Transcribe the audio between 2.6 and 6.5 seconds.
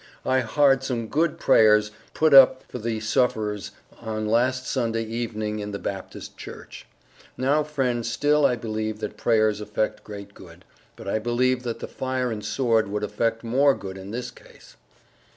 for the suffers on last Sunday evening in the Baptist